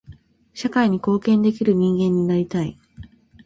[0.55, 2.75] 社会に貢献できる人間になりたい。